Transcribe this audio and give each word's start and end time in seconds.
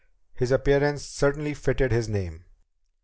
His 0.33 0.51
appearance 0.51 1.05
certainly 1.05 1.53
fitted 1.53 1.91
his 1.91 2.09
name. 2.09 2.45